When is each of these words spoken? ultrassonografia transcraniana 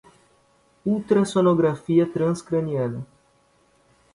ultrassonografia 0.93 2.07
transcraniana 2.15 3.05